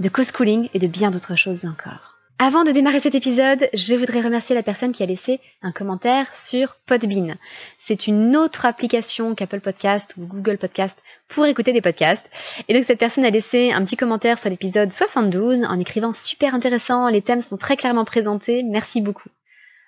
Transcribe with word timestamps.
de 0.00 0.08
co-schooling 0.08 0.68
et 0.74 0.78
de 0.78 0.86
bien 0.86 1.10
d'autres 1.10 1.36
choses 1.36 1.64
encore. 1.64 2.12
Avant 2.44 2.64
de 2.64 2.72
démarrer 2.72 2.98
cet 2.98 3.14
épisode, 3.14 3.68
je 3.72 3.94
voudrais 3.94 4.20
remercier 4.20 4.56
la 4.56 4.64
personne 4.64 4.90
qui 4.90 5.04
a 5.04 5.06
laissé 5.06 5.38
un 5.62 5.70
commentaire 5.70 6.34
sur 6.34 6.76
Podbean. 6.86 7.36
C'est 7.78 8.08
une 8.08 8.36
autre 8.36 8.66
application 8.66 9.36
qu'Apple 9.36 9.60
Podcast 9.60 10.12
ou 10.18 10.26
Google 10.26 10.58
Podcast 10.58 10.98
pour 11.28 11.46
écouter 11.46 11.72
des 11.72 11.80
podcasts. 11.80 12.28
Et 12.66 12.74
donc 12.74 12.82
cette 12.82 12.98
personne 12.98 13.24
a 13.24 13.30
laissé 13.30 13.70
un 13.70 13.84
petit 13.84 13.96
commentaire 13.96 14.40
sur 14.40 14.50
l'épisode 14.50 14.92
72 14.92 15.62
en 15.62 15.78
écrivant 15.78 16.10
super 16.10 16.52
intéressant, 16.54 17.08
les 17.08 17.22
thèmes 17.22 17.40
sont 17.40 17.58
très 17.58 17.76
clairement 17.76 18.04
présentés, 18.04 18.64
merci 18.64 19.00
beaucoup. 19.00 19.28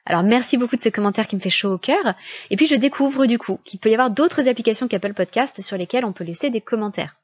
Alors 0.06 0.22
merci 0.22 0.56
beaucoup 0.56 0.76
de 0.76 0.82
ce 0.82 0.90
commentaire 0.90 1.26
qui 1.26 1.34
me 1.34 1.40
fait 1.40 1.50
chaud 1.50 1.72
au 1.72 1.78
cœur. 1.78 2.14
Et 2.50 2.56
puis 2.56 2.68
je 2.68 2.76
découvre 2.76 3.26
du 3.26 3.36
coup 3.36 3.58
qu'il 3.64 3.80
peut 3.80 3.90
y 3.90 3.94
avoir 3.94 4.10
d'autres 4.10 4.48
applications 4.48 4.86
qu'Apple 4.86 5.14
Podcast 5.14 5.60
sur 5.60 5.76
lesquelles 5.76 6.04
on 6.04 6.12
peut 6.12 6.24
laisser 6.24 6.50
des 6.50 6.60
commentaires. 6.60 7.16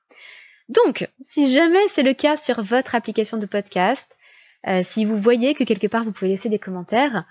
Donc, 0.70 1.08
si 1.28 1.52
jamais 1.52 1.88
c'est 1.88 2.04
le 2.04 2.14
cas 2.14 2.36
sur 2.36 2.62
votre 2.62 2.94
application 2.94 3.38
de 3.38 3.46
podcast, 3.46 4.16
euh, 4.68 4.82
si 4.84 5.04
vous 5.04 5.18
voyez 5.18 5.54
que 5.56 5.64
quelque 5.64 5.88
part 5.88 6.04
vous 6.04 6.12
pouvez 6.12 6.30
laisser 6.30 6.48
des 6.48 6.60
commentaires, 6.60 7.24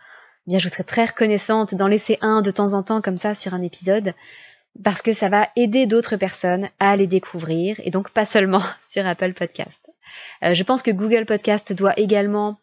eh 0.46 0.50
bien 0.52 0.60
je 0.60 0.68
serais 0.68 0.84
très 0.84 1.06
reconnaissante 1.06 1.74
d'en 1.74 1.88
laisser 1.88 2.18
un 2.20 2.42
de 2.42 2.52
temps 2.52 2.74
en 2.74 2.84
temps 2.84 3.02
comme 3.02 3.16
ça 3.16 3.36
sur 3.36 3.54
un 3.54 3.62
épisode, 3.62 4.14
parce 4.84 5.02
que 5.02 5.14
ça 5.14 5.30
va 5.30 5.48
aider 5.56 5.86
d'autres 5.86 6.18
personnes 6.18 6.68
à 6.80 6.98
les 6.98 7.08
découvrir, 7.08 7.80
et 7.82 7.92
donc 7.92 8.10
pas 8.10 8.26
seulement 8.26 8.64
sur 8.90 9.08
Apple 9.08 9.34
Podcast. 9.34 9.90
Euh, 10.44 10.54
je 10.54 10.64
pense 10.64 10.84
que 10.84 10.92
Google 10.92 11.26
Podcast 11.26 11.72
doit 11.72 11.98
également, 11.98 12.60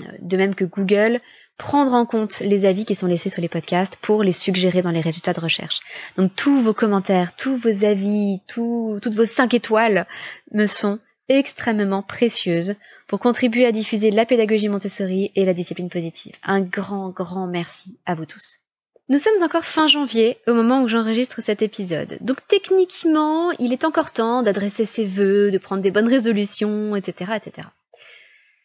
euh, 0.00 0.04
de 0.20 0.36
même 0.38 0.54
que 0.54 0.64
Google, 0.64 1.20
prendre 1.60 1.92
en 1.92 2.06
compte 2.06 2.40
les 2.40 2.64
avis 2.64 2.86
qui 2.86 2.94
sont 2.94 3.06
laissés 3.06 3.28
sur 3.28 3.42
les 3.42 3.48
podcasts 3.48 3.96
pour 3.96 4.22
les 4.22 4.32
suggérer 4.32 4.80
dans 4.80 4.90
les 4.90 5.02
résultats 5.02 5.34
de 5.34 5.40
recherche. 5.40 5.80
Donc 6.16 6.34
tous 6.34 6.62
vos 6.62 6.72
commentaires, 6.72 7.36
tous 7.36 7.58
vos 7.58 7.84
avis, 7.84 8.40
toutes 8.46 9.14
vos 9.14 9.26
5 9.26 9.52
étoiles 9.52 10.06
me 10.54 10.64
sont 10.64 10.98
extrêmement 11.28 12.02
précieuses 12.02 12.76
pour 13.08 13.20
contribuer 13.20 13.66
à 13.66 13.72
diffuser 13.72 14.10
la 14.10 14.24
pédagogie 14.24 14.68
Montessori 14.68 15.32
et 15.34 15.44
la 15.44 15.52
discipline 15.52 15.90
positive. 15.90 16.34
Un 16.42 16.62
grand, 16.62 17.10
grand 17.10 17.46
merci 17.46 17.98
à 18.06 18.14
vous 18.14 18.24
tous. 18.24 18.60
Nous 19.10 19.18
sommes 19.18 19.42
encore 19.42 19.64
fin 19.64 19.86
janvier 19.86 20.38
au 20.46 20.54
moment 20.54 20.82
où 20.82 20.88
j'enregistre 20.88 21.42
cet 21.42 21.60
épisode. 21.60 22.16
Donc 22.22 22.38
techniquement, 22.48 23.50
il 23.58 23.74
est 23.74 23.84
encore 23.84 24.12
temps 24.12 24.42
d'adresser 24.42 24.86
ses 24.86 25.04
vœux, 25.04 25.50
de 25.50 25.58
prendre 25.58 25.82
des 25.82 25.90
bonnes 25.90 26.08
résolutions, 26.08 26.96
etc., 26.96 27.32
etc. 27.36 27.68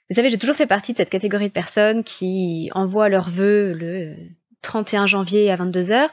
Vous 0.09 0.15
savez, 0.15 0.29
j'ai 0.29 0.37
toujours 0.37 0.55
fait 0.55 0.67
partie 0.67 0.91
de 0.91 0.97
cette 0.97 1.09
catégorie 1.09 1.47
de 1.47 1.53
personnes 1.53 2.03
qui 2.03 2.69
envoient 2.75 3.09
leurs 3.09 3.29
vœux 3.29 3.73
le 3.73 4.15
31 4.61 5.07
janvier 5.07 5.49
à 5.51 5.57
22h, 5.57 6.09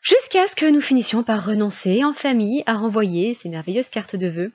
jusqu'à 0.00 0.46
ce 0.46 0.56
que 0.56 0.70
nous 0.70 0.80
finissions 0.80 1.22
par 1.22 1.44
renoncer 1.44 2.04
en 2.04 2.14
famille 2.14 2.62
à 2.66 2.74
renvoyer 2.74 3.34
ces 3.34 3.50
merveilleuses 3.50 3.90
cartes 3.90 4.16
de 4.16 4.28
vœux, 4.28 4.52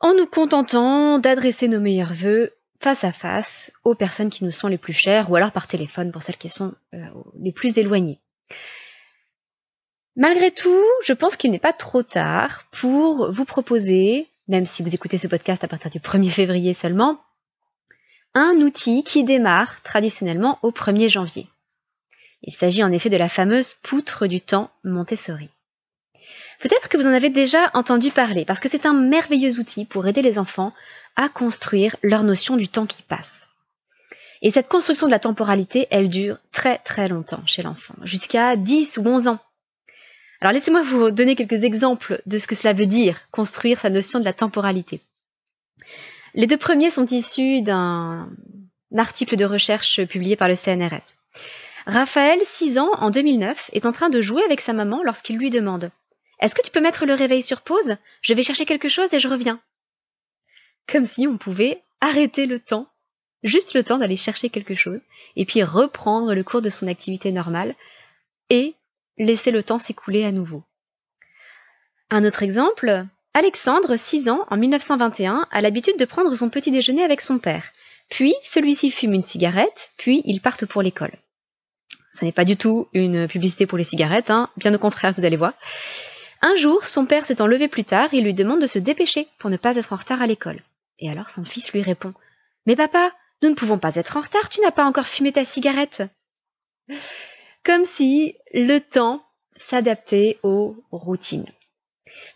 en 0.00 0.14
nous 0.14 0.26
contentant 0.26 1.18
d'adresser 1.18 1.68
nos 1.68 1.80
meilleurs 1.80 2.12
vœux 2.12 2.52
face 2.78 3.04
à 3.04 3.12
face 3.12 3.72
aux 3.84 3.94
personnes 3.94 4.30
qui 4.30 4.44
nous 4.44 4.50
sont 4.50 4.68
les 4.68 4.78
plus 4.78 4.92
chères, 4.92 5.30
ou 5.30 5.36
alors 5.36 5.52
par 5.52 5.66
téléphone 5.66 6.12
pour 6.12 6.22
celles 6.22 6.38
qui 6.38 6.48
sont 6.50 6.74
euh, 6.94 6.98
les 7.38 7.52
plus 7.52 7.78
éloignées. 7.78 8.18
Malgré 10.16 10.50
tout, 10.50 10.84
je 11.04 11.12
pense 11.14 11.36
qu'il 11.36 11.50
n'est 11.52 11.58
pas 11.58 11.72
trop 11.72 12.02
tard 12.02 12.64
pour 12.72 13.32
vous 13.32 13.44
proposer, 13.46 14.28
même 14.48 14.66
si 14.66 14.82
vous 14.82 14.94
écoutez 14.94 15.16
ce 15.16 15.26
podcast 15.26 15.64
à 15.64 15.68
partir 15.68 15.90
du 15.90 16.00
1er 16.00 16.30
février 16.30 16.74
seulement, 16.74 17.20
un 18.34 18.54
outil 18.60 19.02
qui 19.02 19.24
démarre 19.24 19.82
traditionnellement 19.82 20.58
au 20.62 20.70
1er 20.70 21.08
janvier. 21.08 21.48
Il 22.42 22.52
s'agit 22.52 22.84
en 22.84 22.92
effet 22.92 23.10
de 23.10 23.16
la 23.16 23.28
fameuse 23.28 23.74
poutre 23.74 24.26
du 24.26 24.40
temps 24.40 24.70
Montessori. 24.84 25.50
Peut-être 26.60 26.88
que 26.88 26.96
vous 26.96 27.06
en 27.06 27.14
avez 27.14 27.30
déjà 27.30 27.70
entendu 27.74 28.10
parler, 28.10 28.44
parce 28.44 28.60
que 28.60 28.68
c'est 28.68 28.86
un 28.86 28.92
merveilleux 28.92 29.58
outil 29.58 29.84
pour 29.84 30.06
aider 30.06 30.22
les 30.22 30.38
enfants 30.38 30.72
à 31.16 31.28
construire 31.28 31.96
leur 32.02 32.22
notion 32.22 32.56
du 32.56 32.68
temps 32.68 32.86
qui 32.86 33.02
passe. 33.02 33.48
Et 34.42 34.50
cette 34.50 34.68
construction 34.68 35.06
de 35.06 35.10
la 35.12 35.18
temporalité, 35.18 35.86
elle 35.90 36.08
dure 36.08 36.38
très 36.52 36.78
très 36.78 37.08
longtemps 37.08 37.44
chez 37.46 37.62
l'enfant, 37.62 37.94
jusqu'à 38.02 38.56
10 38.56 38.98
ou 38.98 39.06
11 39.06 39.28
ans. 39.28 39.38
Alors 40.40 40.52
laissez-moi 40.52 40.82
vous 40.82 41.10
donner 41.10 41.36
quelques 41.36 41.64
exemples 41.64 42.22
de 42.24 42.38
ce 42.38 42.46
que 42.46 42.54
cela 42.54 42.72
veut 42.72 42.86
dire, 42.86 43.20
construire 43.30 43.80
sa 43.80 43.90
notion 43.90 44.18
de 44.18 44.24
la 44.24 44.32
temporalité. 44.32 45.02
Les 46.34 46.46
deux 46.46 46.56
premiers 46.56 46.90
sont 46.90 47.06
issus 47.06 47.62
d'un 47.62 48.30
article 48.96 49.36
de 49.36 49.44
recherche 49.44 50.04
publié 50.04 50.36
par 50.36 50.48
le 50.48 50.56
CNRS. 50.56 51.14
Raphaël, 51.86 52.38
6 52.42 52.78
ans, 52.78 52.90
en 52.98 53.10
2009, 53.10 53.70
est 53.72 53.86
en 53.86 53.92
train 53.92 54.10
de 54.10 54.20
jouer 54.20 54.42
avec 54.44 54.60
sa 54.60 54.72
maman 54.72 55.02
lorsqu'il 55.02 55.38
lui 55.38 55.50
demande 55.50 55.90
Est-ce 56.40 56.54
que 56.54 56.62
tu 56.62 56.70
peux 56.70 56.80
mettre 56.80 57.06
le 57.06 57.14
réveil 57.14 57.42
sur 57.42 57.62
pause? 57.62 57.96
Je 58.22 58.34
vais 58.34 58.42
chercher 58.42 58.64
quelque 58.64 58.88
chose 58.88 59.12
et 59.12 59.20
je 59.20 59.28
reviens. 59.28 59.60
Comme 60.86 61.06
si 61.06 61.26
on 61.26 61.38
pouvait 61.38 61.82
arrêter 62.00 62.46
le 62.46 62.60
temps, 62.60 62.88
juste 63.42 63.74
le 63.74 63.82
temps 63.82 63.98
d'aller 63.98 64.16
chercher 64.16 64.50
quelque 64.50 64.74
chose, 64.74 65.00
et 65.36 65.44
puis 65.44 65.62
reprendre 65.62 66.34
le 66.34 66.44
cours 66.44 66.62
de 66.62 66.70
son 66.70 66.86
activité 66.86 67.32
normale, 67.32 67.74
et 68.50 68.74
laisser 69.18 69.50
le 69.50 69.62
temps 69.62 69.78
s'écouler 69.78 70.24
à 70.24 70.32
nouveau. 70.32 70.64
Un 72.10 72.24
autre 72.24 72.42
exemple, 72.42 73.06
Alexandre, 73.32 73.94
6 73.96 74.28
ans, 74.28 74.44
en 74.50 74.56
1921, 74.56 75.46
a 75.50 75.60
l'habitude 75.60 75.96
de 75.98 76.04
prendre 76.04 76.34
son 76.34 76.50
petit 76.50 76.72
déjeuner 76.72 77.04
avec 77.04 77.20
son 77.20 77.38
père. 77.38 77.70
Puis, 78.08 78.34
celui-ci 78.42 78.90
fume 78.90 79.14
une 79.14 79.22
cigarette, 79.22 79.92
puis 79.96 80.22
ils 80.24 80.40
partent 80.40 80.66
pour 80.66 80.82
l'école. 80.82 81.12
Ce 82.12 82.24
n'est 82.24 82.32
pas 82.32 82.44
du 82.44 82.56
tout 82.56 82.88
une 82.92 83.28
publicité 83.28 83.66
pour 83.66 83.78
les 83.78 83.84
cigarettes, 83.84 84.30
hein, 84.30 84.50
bien 84.56 84.74
au 84.74 84.78
contraire, 84.78 85.14
vous 85.16 85.24
allez 85.24 85.36
voir. 85.36 85.52
Un 86.42 86.56
jour, 86.56 86.86
son 86.86 87.06
père 87.06 87.24
s'étant 87.24 87.46
levé 87.46 87.68
plus 87.68 87.84
tard, 87.84 88.12
il 88.12 88.24
lui 88.24 88.34
demande 88.34 88.60
de 88.60 88.66
se 88.66 88.80
dépêcher 88.80 89.28
pour 89.38 89.48
ne 89.48 89.56
pas 89.56 89.76
être 89.76 89.92
en 89.92 89.96
retard 89.96 90.22
à 90.22 90.26
l'école. 90.26 90.60
Et 90.98 91.08
alors 91.08 91.30
son 91.30 91.44
fils 91.44 91.72
lui 91.72 91.82
répond 91.82 92.14
Mais 92.66 92.74
papa, 92.74 93.12
nous 93.42 93.50
ne 93.50 93.54
pouvons 93.54 93.78
pas 93.78 93.94
être 93.94 94.16
en 94.16 94.22
retard, 94.22 94.48
tu 94.48 94.60
n'as 94.60 94.72
pas 94.72 94.84
encore 94.84 95.06
fumé 95.06 95.32
ta 95.32 95.44
cigarette. 95.44 96.02
Comme 97.64 97.84
si 97.84 98.34
le 98.52 98.78
temps 98.78 99.22
s'adaptait 99.56 100.38
aux 100.42 100.74
routines. 100.90 101.46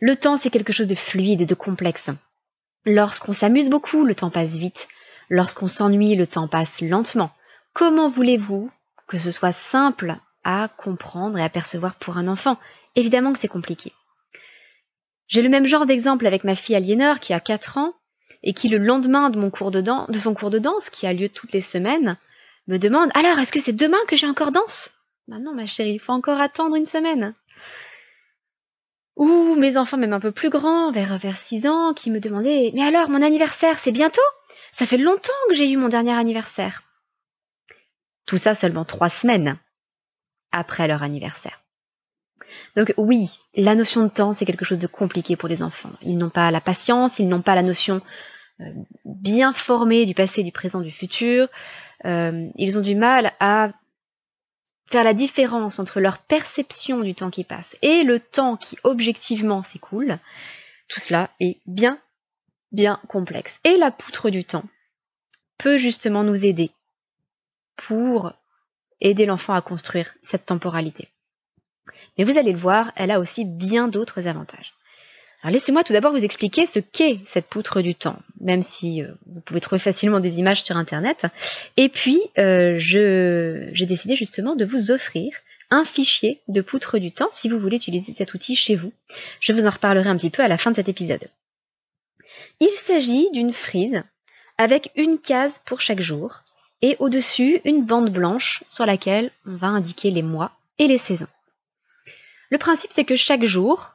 Le 0.01 0.17
temps, 0.17 0.37
c'est 0.37 0.51
quelque 0.51 0.73
chose 0.73 0.89
de 0.89 0.95
fluide 0.95 1.43
et 1.43 1.47
de 1.47 1.55
complexe. 1.55 2.11
Lorsqu'on 2.85 3.33
s'amuse 3.33 3.71
beaucoup, 3.71 4.05
le 4.05 4.15
temps 4.15 4.31
passe 4.31 4.57
vite. 4.57 4.89
Lorsqu'on 5.31 5.69
s'ennuie, 5.69 6.17
le 6.17 6.27
temps 6.27 6.49
passe 6.49 6.81
lentement. 6.81 7.31
Comment 7.73 8.11
voulez-vous 8.11 8.71
que 9.09 9.19
ce 9.19 9.31
soit 9.31 9.53
simple 9.53 10.17
à 10.45 10.69
comprendre 10.69 11.39
et 11.39 11.43
à 11.43 11.49
percevoir 11.49 11.95
pour 11.95 12.19
un 12.19 12.29
enfant? 12.29 12.59
Évidemment 12.95 13.33
que 13.33 13.39
c'est 13.39 13.49
compliqué. 13.49 13.93
J'ai 15.29 15.43
le 15.43 15.49
même 15.49 15.67
genre 15.67 15.87
d'exemple 15.87 16.27
avec 16.27 16.45
ma 16.45 16.55
fille 16.55 16.77
Aliénor 16.77 17.21
qui 17.21 17.33
a 17.33 17.41
4 17.41 17.79
ans 17.79 17.95
et 18.43 18.53
qui 18.53 18.69
le 18.69 18.79
lendemain 18.79 19.31
de, 19.31 19.39
mon 19.39 19.51
cours 19.51 19.71
de, 19.71 19.81
de 19.81 20.19
son 20.19 20.35
cours 20.35 20.51
de 20.51 20.59
danse, 20.59 20.91
qui 20.91 21.07
a 21.07 21.15
lieu 21.15 21.31
toutes 21.31 21.53
les 21.53 21.63
semaines, 21.63 22.19
me 22.69 22.79
demande 22.79 23.11
Alors, 23.15 23.39
est-ce 23.39 23.53
que 23.53 23.61
c'est 23.61 23.73
demain 23.73 23.99
que 24.07 24.17
j'ai 24.17 24.27
encore 24.27 24.51
danse? 24.51 24.91
Bah 25.27 25.39
Non, 25.41 25.55
ma 25.55 25.67
chérie, 25.67 25.95
il 25.95 25.99
faut 25.99 26.13
encore 26.13 26.41
attendre 26.41 26.77
une 26.77 26.87
semaine. 26.87 27.35
Ou 29.17 29.55
mes 29.55 29.77
enfants, 29.77 29.97
même 29.97 30.13
un 30.13 30.21
peu 30.21 30.33
plus 30.33 30.51
grands, 30.51 30.91
vers, 30.91 31.19
vers 31.19 31.37
6 31.37 31.67
ans, 31.67 31.95
qui 31.95 32.11
me 32.11 32.21
demandaient 32.21 32.73
Mais 32.75 32.85
alors, 32.85 33.11
mon 33.11 33.23
anniversaire, 33.23 33.79
c'est 33.79 33.93
bientôt? 33.93 34.21
Ça 34.73 34.87
fait 34.87 34.97
longtemps 34.97 35.33
que 35.49 35.55
j'ai 35.55 35.71
eu 35.71 35.77
mon 35.77 35.89
dernier 35.89 36.13
anniversaire. 36.13 36.83
Tout 38.27 38.39
ça 38.39 38.55
seulement 38.55 38.85
trois 38.85 39.09
semaines 39.09 39.59
après 40.51 40.89
leur 40.89 41.03
anniversaire. 41.03 41.61
Donc 42.77 42.93
oui, 42.97 43.39
la 43.55 43.75
notion 43.75 44.03
de 44.03 44.09
temps, 44.09 44.33
c'est 44.33 44.47
quelque 44.47 44.65
chose 44.65 44.79
de 44.79 44.87
compliqué 44.87 45.37
pour 45.37 45.49
les 45.49 45.63
enfants. 45.63 45.93
Ils 46.03 46.19
n'ont 46.19 46.31
pas 46.31 46.51
la 46.51 46.61
patience, 46.61 47.19
ils 47.19 47.29
n'ont 47.29 47.43
pas 47.43 47.55
la 47.55 47.63
notion 47.63 48.01
euh, 48.61 48.65
bien 49.05 49.53
formée 49.53 50.07
du 50.07 50.15
passé, 50.15 50.43
du 50.43 50.53
présent, 50.53 50.81
du 50.81 50.91
futur. 50.91 51.49
Euh, 52.05 52.49
ils 52.57 52.79
ont 52.79 52.83
du 52.83 52.95
mal 52.95 53.33
à 53.41 53.71
faire 54.91 55.05
la 55.05 55.15
différence 55.15 55.79
entre 55.79 56.01
leur 56.01 56.19
perception 56.19 57.01
du 57.01 57.15
temps 57.15 57.31
qui 57.31 57.45
passe 57.45 57.77
et 57.83 58.05
le 58.05 58.21
temps 58.21 58.57
qui 58.57 58.77
objectivement 58.85 59.63
s'écoule, 59.63 60.19
tout 60.89 61.01
cela 61.01 61.31
est 61.41 61.61
bien, 61.67 61.99
bien 62.73 63.01
complexe. 63.09 63.61
Et 63.65 63.77
la 63.77 63.91
poutre 63.91 64.31
du 64.31 64.45
temps 64.45 64.65
peut 65.59 65.79
justement 65.79 66.23
nous 66.23 66.45
aider 66.45 66.71
pour 67.77 68.33
aider 69.01 69.27
l'enfant 69.27 69.55
à 69.55 69.63
construire 69.63 70.15
cette 70.23 70.47
temporalité. 70.47 71.09
Mais 72.17 72.25
vous 72.25 72.39
allez 72.39 72.53
le 72.53 72.59
voir, 72.59 72.93
elle 72.97 73.11
a 73.11 73.21
aussi 73.21 73.45
bien 73.45 73.89
d'autres 73.89 74.29
avantages. 74.29 74.75
Alors 75.45 75.53
laissez-moi 75.53 75.85
tout 75.85 75.93
d'abord 75.93 76.13
vous 76.13 76.25
expliquer 76.25 76.65
ce 76.65 76.79
qu'est 76.79 77.21
cette 77.27 77.49
poutre 77.49 77.83
du 77.83 77.95
temps, 77.95 78.19
même 78.41 78.63
si 78.63 79.03
euh, 79.03 79.09
vous 79.27 79.43
pouvez 79.43 79.61
trouver 79.61 79.79
facilement 79.79 80.19
des 80.19 80.39
images 80.39 80.63
sur 80.63 80.79
Internet. 80.79 81.27
Et 81.77 81.91
puis, 81.91 82.19
euh, 82.39 82.77
j'ai 82.79 83.85
décidé 83.85 84.17
justement 84.17 84.57
de 84.57 84.65
vous 84.65 84.91
offrir 84.91 85.35
un 85.69 85.85
fichier 85.85 86.41
de 86.49 86.63
poutre 86.63 86.99
du 86.99 87.13
temps 87.13 87.29
si 87.31 87.51
vous 87.51 87.59
voulez 87.59 87.77
utiliser 87.77 88.15
cet 88.15 88.33
outil 88.33 88.57
chez 88.57 88.75
vous. 88.75 88.95
Je 89.41 89.53
vous 89.53 89.67
en 89.67 89.71
reparlerai 89.71 90.09
un 90.09 90.17
petit 90.17 90.31
peu 90.31 90.43
à 90.43 90.49
la 90.49 90.57
fin 90.57 90.71
de 90.71 90.77
cet 90.77 90.89
épisode. 90.89 91.29
Il 92.61 92.75
s'agit 92.77 93.31
d'une 93.33 93.53
frise 93.53 94.03
avec 94.57 94.93
une 94.97 95.19
case 95.19 95.61
pour 95.67 95.83
chaque 95.83 96.01
jour 96.01 96.41
et 96.81 96.97
au-dessus 97.01 97.61
une 97.67 97.85
bande 97.85 98.11
blanche 98.11 98.65
sur 98.71 98.87
laquelle 98.87 99.31
on 99.45 99.57
va 99.57 99.67
indiquer 99.67 100.11
les 100.11 100.23
mois 100.23 100.53
et 100.79 100.87
les 100.87 100.97
saisons. 100.97 101.29
Le 102.49 102.57
principe 102.57 102.93
c'est 102.95 103.05
que 103.05 103.17
chaque 103.17 103.45
jour, 103.45 103.94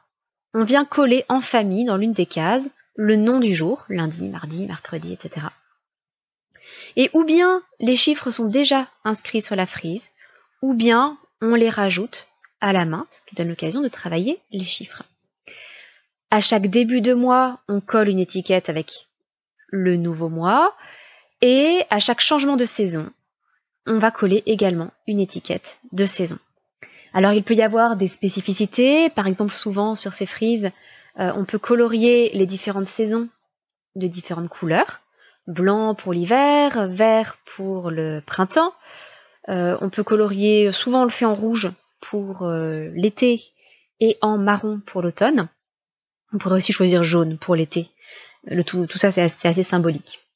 on 0.54 0.64
vient 0.64 0.84
coller 0.84 1.24
en 1.28 1.40
famille 1.40 1.84
dans 1.84 1.96
l'une 1.96 2.12
des 2.12 2.26
cases 2.26 2.68
le 2.96 3.16
nom 3.16 3.40
du 3.40 3.54
jour, 3.54 3.84
lundi, 3.88 4.28
mardi, 4.28 4.66
mercredi, 4.66 5.12
etc. 5.12 5.46
Et 6.96 7.10
ou 7.14 7.24
bien 7.24 7.62
les 7.78 7.96
chiffres 7.96 8.30
sont 8.30 8.46
déjà 8.46 8.88
inscrits 9.04 9.42
sur 9.42 9.56
la 9.56 9.66
frise, 9.66 10.10
ou 10.62 10.74
bien 10.74 11.18
on 11.40 11.54
les 11.54 11.70
rajoute 11.70 12.26
à 12.60 12.72
la 12.72 12.84
main, 12.84 13.06
ce 13.10 13.22
qui 13.22 13.34
donne 13.34 13.48
l'occasion 13.48 13.80
de 13.80 13.88
travailler 13.88 14.40
les 14.50 14.64
chiffres. 14.64 15.04
À 16.30 16.40
chaque 16.40 16.66
début 16.66 17.00
de 17.00 17.14
mois, 17.14 17.60
on 17.68 17.80
colle 17.80 18.08
une 18.08 18.18
étiquette 18.18 18.68
avec 18.68 19.08
le 19.68 19.96
nouveau 19.96 20.28
mois, 20.28 20.76
et 21.40 21.84
à 21.90 22.00
chaque 22.00 22.20
changement 22.20 22.56
de 22.56 22.66
saison, 22.66 23.10
on 23.86 23.98
va 23.98 24.10
coller 24.10 24.42
également 24.46 24.90
une 25.06 25.20
étiquette 25.20 25.78
de 25.92 26.06
saison. 26.06 26.38
Alors 27.12 27.32
il 27.32 27.42
peut 27.42 27.54
y 27.54 27.62
avoir 27.62 27.96
des 27.96 28.08
spécificités, 28.08 29.10
par 29.10 29.26
exemple 29.26 29.52
souvent 29.52 29.94
sur 29.94 30.14
ces 30.14 30.26
frises, 30.26 30.70
euh, 31.18 31.32
on 31.34 31.44
peut 31.44 31.58
colorier 31.58 32.30
les 32.34 32.46
différentes 32.46 32.88
saisons 32.88 33.28
de 33.96 34.06
différentes 34.06 34.48
couleurs. 34.48 35.00
Blanc 35.46 35.94
pour 35.94 36.12
l'hiver, 36.12 36.88
vert 36.88 37.38
pour 37.56 37.90
le 37.90 38.22
printemps. 38.24 38.72
Euh, 39.48 39.76
on 39.80 39.90
peut 39.90 40.04
colorier, 40.04 40.70
souvent 40.70 41.02
on 41.02 41.04
le 41.04 41.10
fait 41.10 41.24
en 41.24 41.34
rouge 41.34 41.70
pour 42.00 42.42
euh, 42.42 42.88
l'été 42.94 43.42
et 43.98 44.16
en 44.20 44.38
marron 44.38 44.80
pour 44.86 45.02
l'automne. 45.02 45.48
On 46.32 46.38
pourrait 46.38 46.56
aussi 46.56 46.72
choisir 46.72 47.02
jaune 47.02 47.38
pour 47.38 47.56
l'été. 47.56 47.90
tout, 48.66 48.86
tout 48.86 48.98
ça 48.98 49.10
c'est 49.10 49.48
assez 49.48 49.62
symbolique. 49.64 50.29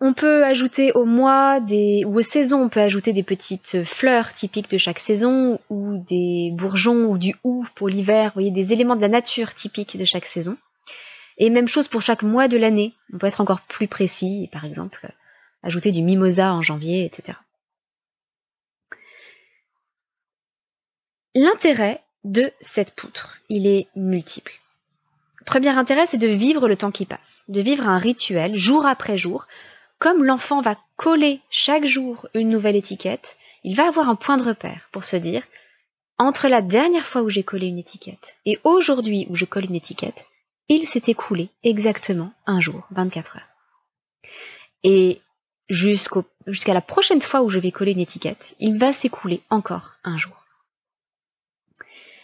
On 0.00 0.12
peut 0.12 0.44
ajouter 0.44 0.92
au 0.92 1.06
mois 1.06 1.58
ou 1.58 2.18
aux 2.18 2.22
saisons, 2.22 2.64
on 2.64 2.68
peut 2.68 2.80
ajouter 2.80 3.14
des 3.14 3.22
petites 3.22 3.82
fleurs 3.84 4.34
typiques 4.34 4.70
de 4.70 4.76
chaque 4.76 4.98
saison, 4.98 5.58
ou 5.70 5.96
des 6.06 6.50
bourgeons, 6.52 7.06
ou 7.06 7.16
du 7.16 7.34
hou 7.44 7.64
pour 7.74 7.88
l'hiver, 7.88 8.26
vous 8.26 8.34
voyez, 8.34 8.50
des 8.50 8.74
éléments 8.74 8.96
de 8.96 9.00
la 9.00 9.08
nature 9.08 9.54
typiques 9.54 9.96
de 9.96 10.04
chaque 10.04 10.26
saison. 10.26 10.58
Et 11.38 11.48
même 11.48 11.68
chose 11.68 11.88
pour 11.88 12.02
chaque 12.02 12.22
mois 12.22 12.46
de 12.48 12.58
l'année. 12.58 12.94
On 13.12 13.18
peut 13.18 13.26
être 13.26 13.40
encore 13.40 13.62
plus 13.62 13.88
précis, 13.88 14.50
par 14.52 14.64
exemple, 14.66 15.12
ajouter 15.62 15.92
du 15.92 16.02
mimosa 16.02 16.52
en 16.52 16.62
janvier, 16.62 17.04
etc. 17.06 17.38
L'intérêt 21.34 22.02
de 22.24 22.50
cette 22.60 22.92
poutre, 22.92 23.38
il 23.48 23.66
est 23.66 23.88
multiple. 23.94 24.52
Premier 25.46 25.68
intérêt, 25.68 26.06
c'est 26.06 26.16
de 26.16 26.26
vivre 26.26 26.68
le 26.68 26.76
temps 26.76 26.90
qui 26.90 27.06
passe, 27.06 27.44
de 27.48 27.60
vivre 27.60 27.86
un 27.88 27.98
rituel 27.98 28.56
jour 28.56 28.84
après 28.84 29.16
jour, 29.16 29.46
comme 29.98 30.24
l'enfant 30.24 30.60
va 30.60 30.76
coller 30.96 31.40
chaque 31.50 31.84
jour 31.84 32.28
une 32.34 32.50
nouvelle 32.50 32.76
étiquette, 32.76 33.36
il 33.64 33.76
va 33.76 33.88
avoir 33.88 34.08
un 34.08 34.14
point 34.14 34.36
de 34.36 34.42
repère 34.42 34.88
pour 34.92 35.04
se 35.04 35.16
dire 35.16 35.42
entre 36.18 36.48
la 36.48 36.62
dernière 36.62 37.06
fois 37.06 37.22
où 37.22 37.28
j'ai 37.28 37.42
collé 37.42 37.66
une 37.66 37.78
étiquette 37.78 38.36
et 38.46 38.58
aujourd'hui 38.64 39.26
où 39.28 39.36
je 39.36 39.44
colle 39.44 39.66
une 39.66 39.74
étiquette, 39.74 40.26
il 40.68 40.86
s'est 40.86 41.02
écoulé 41.06 41.50
exactement 41.62 42.32
un 42.46 42.60
jour, 42.60 42.86
24 42.90 43.36
heures. 43.36 43.48
Et 44.82 45.20
jusqu'à 45.68 46.74
la 46.74 46.80
prochaine 46.80 47.20
fois 47.20 47.42
où 47.42 47.50
je 47.50 47.58
vais 47.58 47.70
coller 47.70 47.92
une 47.92 48.00
étiquette, 48.00 48.54
il 48.58 48.78
va 48.78 48.92
s'écouler 48.92 49.42
encore 49.50 49.94
un 50.04 50.18
jour. 50.18 50.44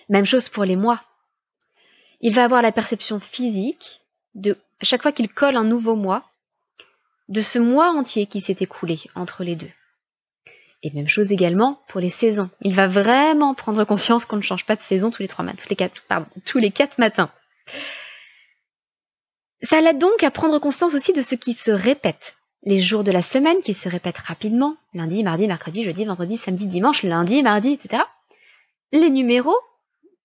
Même 0.08 0.26
chose 0.26 0.48
pour 0.48 0.64
les 0.64 0.76
mois. 0.76 1.02
Il 2.20 2.34
va 2.34 2.44
avoir 2.44 2.62
la 2.62 2.72
perception 2.72 3.20
physique 3.20 4.00
de 4.34 4.58
chaque 4.80 5.02
fois 5.02 5.12
qu'il 5.12 5.32
colle 5.32 5.56
un 5.56 5.64
nouveau 5.64 5.96
mois, 5.96 6.24
de 7.28 7.40
ce 7.40 7.58
mois 7.58 7.90
entier 7.90 8.26
qui 8.26 8.40
s'est 8.40 8.56
écoulé 8.60 9.00
entre 9.14 9.44
les 9.44 9.56
deux. 9.56 9.70
Et 10.82 10.90
même 10.90 11.08
chose 11.08 11.30
également 11.30 11.80
pour 11.88 12.00
les 12.00 12.10
saisons. 12.10 12.50
Il 12.60 12.74
va 12.74 12.88
vraiment 12.88 13.54
prendre 13.54 13.84
conscience 13.84 14.24
qu'on 14.24 14.36
ne 14.36 14.42
change 14.42 14.66
pas 14.66 14.74
de 14.74 14.82
saison 14.82 15.10
tous 15.10 15.22
les 15.22 15.28
trois 15.28 15.44
quatre 16.72 16.98
matins. 16.98 17.30
Ça 19.62 19.80
l'aide 19.80 19.98
donc 19.98 20.24
à 20.24 20.32
prendre 20.32 20.58
conscience 20.58 20.94
aussi 20.94 21.12
de 21.12 21.22
ce 21.22 21.36
qui 21.36 21.54
se 21.54 21.70
répète. 21.70 22.36
Les 22.64 22.80
jours 22.80 23.04
de 23.04 23.12
la 23.12 23.22
semaine 23.22 23.60
qui 23.60 23.74
se 23.74 23.88
répètent 23.88 24.18
rapidement, 24.18 24.76
lundi, 24.92 25.22
mardi, 25.22 25.46
mercredi, 25.46 25.84
jeudi, 25.84 26.04
vendredi, 26.04 26.36
samedi, 26.36 26.66
dimanche, 26.66 27.04
lundi, 27.04 27.42
mardi, 27.42 27.72
etc. 27.72 28.02
Les 28.90 29.10
numéros 29.10 29.56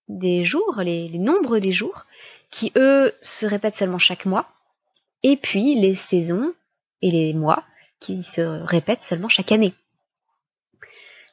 des 0.08 0.44
jours, 0.44 0.80
les, 0.82 1.08
les 1.08 1.18
nombres 1.18 1.58
des 1.58 1.72
jours, 1.72 2.04
qui 2.50 2.72
eux 2.76 3.12
se 3.20 3.46
répètent 3.46 3.76
seulement 3.76 3.98
chaque 3.98 4.26
mois. 4.26 4.48
Et 5.22 5.36
puis 5.36 5.76
les 5.76 5.94
saisons 5.94 6.52
et 7.02 7.10
les 7.10 7.32
mois 7.34 7.64
qui 8.00 8.22
se 8.22 8.40
répètent 8.40 9.04
seulement 9.04 9.28
chaque 9.28 9.52
année. 9.52 9.74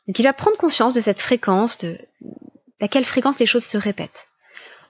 Donc 0.08 0.20
il 0.20 0.24
va 0.24 0.34
prendre 0.34 0.58
conscience 0.58 0.94
de 0.94 1.02
cette 1.02 1.22
fréquence, 1.22 1.78
de 1.80 1.98
à 2.82 2.88
quelle 2.88 3.06
fréquence 3.06 3.40
les 3.40 3.46
choses 3.46 3.66
se 3.66 3.78
répètent. 3.78 4.28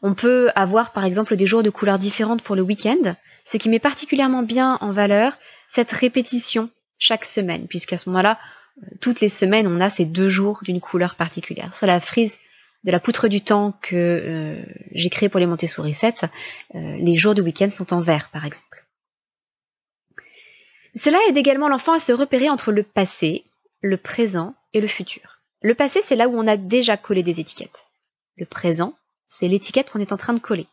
On 0.01 0.13
peut 0.13 0.49
avoir 0.55 0.91
par 0.91 1.05
exemple 1.05 1.37
des 1.37 1.45
jours 1.45 1.63
de 1.63 1.69
couleurs 1.69 1.99
différentes 1.99 2.41
pour 2.41 2.55
le 2.55 2.61
week-end, 2.61 3.15
ce 3.45 3.57
qui 3.57 3.69
met 3.69 3.79
particulièrement 3.79 4.43
bien 4.43 4.77
en 4.81 4.91
valeur 4.91 5.37
cette 5.71 5.91
répétition 5.91 6.69
chaque 6.97 7.25
semaine, 7.25 7.67
puisqu'à 7.67 7.97
ce 7.97 8.09
moment-là, 8.09 8.39
toutes 9.01 9.21
les 9.21 9.29
semaines, 9.29 9.67
on 9.67 9.79
a 9.79 9.89
ces 9.89 10.05
deux 10.05 10.29
jours 10.29 10.59
d'une 10.63 10.81
couleur 10.81 11.15
particulière. 11.15 11.75
Sur 11.75 11.87
la 11.87 11.99
frise 11.99 12.37
de 12.83 12.91
la 12.91 12.99
poutre 12.99 13.27
du 13.27 13.41
temps 13.41 13.73
que 13.81 13.95
euh, 13.95 14.63
j'ai 14.91 15.09
créée 15.09 15.29
pour 15.29 15.39
les 15.39 15.47
Montessori 15.47 15.93
7, 15.93 16.25
euh, 16.75 16.97
les 16.97 17.15
jours 17.15 17.33
de 17.33 17.41
week-end 17.41 17.69
sont 17.71 17.93
en 17.93 18.01
vert, 18.01 18.29
par 18.31 18.45
exemple. 18.45 18.84
Cela 20.95 21.19
aide 21.27 21.37
également 21.37 21.67
l'enfant 21.67 21.93
à 21.93 21.99
se 21.99 22.13
repérer 22.13 22.49
entre 22.49 22.71
le 22.71 22.83
passé, 22.83 23.43
le 23.81 23.97
présent 23.97 24.55
et 24.73 24.81
le 24.81 24.87
futur. 24.87 25.41
Le 25.61 25.75
passé, 25.75 26.01
c'est 26.01 26.15
là 26.15 26.27
où 26.27 26.37
on 26.37 26.47
a 26.47 26.57
déjà 26.57 26.95
collé 26.95 27.23
des 27.23 27.39
étiquettes. 27.39 27.85
Le 28.37 28.45
présent, 28.45 28.93
c'est 29.27 29.47
l'étiquette 29.47 29.89
qu'on 29.89 29.99
est 29.99 30.11
en 30.11 30.17
train 30.17 30.33
de 30.33 30.39
coller. 30.39 30.67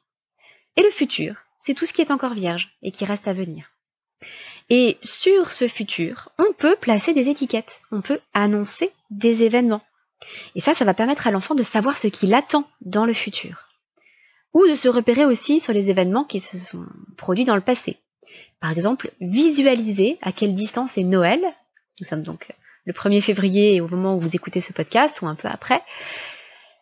Et 0.77 0.83
le 0.83 0.91
futur, 0.91 1.37
c'est 1.61 1.75
tout 1.75 1.87
ce 1.87 1.93
qui 1.93 2.03
est 2.03 2.11
encore 2.11 2.35
vierge 2.35 2.77
et 2.83 2.93
qui 2.93 3.05
reste 3.05 3.27
à 3.27 3.33
venir. 3.33 3.71
Et 4.71 4.99
sur 5.03 5.53
ce 5.53 5.69
futur, 5.69 6.31
on 6.39 6.53
peut 6.53 6.77
placer 6.77 7.15
des 7.15 7.29
étiquettes, 7.29 7.81
on 7.91 8.01
peut 8.01 8.21
annoncer 8.33 8.93
des 9.11 9.43
événements. 9.43 9.83
Et 10.55 10.61
ça, 10.61 10.75
ça 10.75 10.85
va 10.85 10.95
permettre 10.95 11.27
à 11.27 11.31
l'enfant 11.31 11.55
de 11.55 11.63
savoir 11.63 11.99
ce 11.99 12.07
qu'il 12.07 12.33
attend 12.33 12.65
dans 12.81 13.07
le 13.07 13.13
futur. 13.15 13.69
Ou 14.55 14.67
de 14.67 14.77
se 14.77 14.89
repérer 14.89 15.25
aussi 15.25 15.59
sur 15.59 15.73
les 15.73 15.91
événements 15.91 16.25
qui 16.25 16.39
se 16.39 16.59
sont 16.59 16.87
produits 17.17 17.45
dans 17.45 17.57
le 17.57 17.61
passé. 17.61 17.99
Par 18.61 18.71
exemple, 18.71 19.13
visualiser 19.21 20.19
à 20.23 20.33
quelle 20.33 20.55
distance 20.55 20.99
est 20.99 21.05
Noël. 21.05 21.41
Nous 22.01 22.07
sommes 22.07 22.23
donc 22.23 22.49
le 22.85 22.93
1er 22.93 23.21
février 23.21 23.81
au 23.81 23.89
moment 23.89 24.17
où 24.17 24.21
vous 24.21 24.35
écoutez 24.35 24.61
ce 24.61 24.73
podcast 24.73 25.23
ou 25.23 25.27
un 25.27 25.35
peu 25.35 25.49
après. 25.49 25.83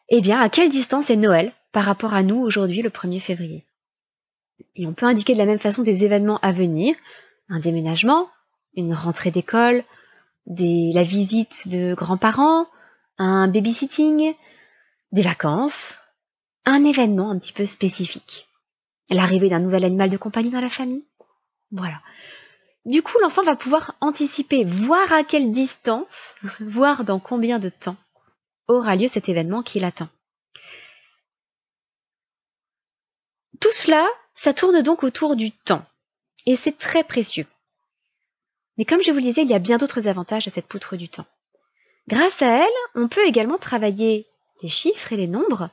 Eh 0.08 0.20
bien, 0.20 0.40
à 0.40 0.48
quelle 0.48 0.70
distance 0.70 1.10
est 1.10 1.16
Noël 1.16 1.52
par 1.72 1.84
rapport 1.84 2.14
à 2.14 2.22
nous 2.22 2.38
aujourd'hui 2.40 2.82
le 2.82 2.90
1er 2.90 3.20
février? 3.20 3.64
Et 4.76 4.86
on 4.86 4.92
peut 4.92 5.06
indiquer 5.06 5.34
de 5.34 5.38
la 5.38 5.46
même 5.46 5.58
façon 5.58 5.82
des 5.82 6.04
événements 6.04 6.38
à 6.42 6.52
venir, 6.52 6.94
un 7.48 7.60
déménagement, 7.60 8.28
une 8.74 8.94
rentrée 8.94 9.30
d'école, 9.30 9.84
la 10.46 11.02
visite 11.02 11.68
de 11.68 11.94
grands-parents, 11.94 12.66
un 13.18 13.48
babysitting, 13.48 14.34
des 15.12 15.22
vacances, 15.22 15.98
un 16.64 16.84
événement 16.84 17.30
un 17.30 17.38
petit 17.38 17.52
peu 17.52 17.64
spécifique. 17.64 18.48
L'arrivée 19.10 19.48
d'un 19.48 19.60
nouvel 19.60 19.84
animal 19.84 20.10
de 20.10 20.16
compagnie 20.16 20.50
dans 20.50 20.60
la 20.60 20.70
famille. 20.70 21.04
Voilà. 21.72 22.00
Du 22.84 23.02
coup, 23.02 23.18
l'enfant 23.20 23.42
va 23.42 23.56
pouvoir 23.56 23.94
anticiper, 24.00 24.64
voir 24.64 25.12
à 25.12 25.24
quelle 25.24 25.52
distance, 25.52 26.34
voir 26.60 27.04
dans 27.04 27.18
combien 27.18 27.58
de 27.58 27.68
temps 27.68 27.96
aura 28.68 28.96
lieu 28.96 29.08
cet 29.08 29.28
événement 29.28 29.62
qu'il 29.62 29.84
attend. 29.84 30.08
Tout 33.60 33.72
cela, 33.72 34.08
ça 34.34 34.54
tourne 34.54 34.82
donc 34.82 35.02
autour 35.02 35.36
du 35.36 35.52
temps. 35.52 35.84
Et 36.46 36.56
c'est 36.56 36.78
très 36.78 37.04
précieux. 37.04 37.46
Mais 38.78 38.86
comme 38.86 39.02
je 39.02 39.10
vous 39.10 39.18
le 39.18 39.24
disais, 39.24 39.42
il 39.42 39.50
y 39.50 39.54
a 39.54 39.58
bien 39.58 39.76
d'autres 39.76 40.08
avantages 40.08 40.48
à 40.48 40.50
cette 40.50 40.66
poutre 40.66 40.96
du 40.96 41.08
temps. 41.08 41.26
Grâce 42.08 42.40
à 42.40 42.64
elle, 42.64 42.80
on 42.94 43.08
peut 43.08 43.26
également 43.26 43.58
travailler 43.58 44.26
les 44.62 44.70
chiffres 44.70 45.12
et 45.12 45.16
les 45.16 45.26
nombres, 45.26 45.68